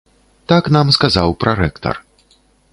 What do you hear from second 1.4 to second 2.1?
прарэктар.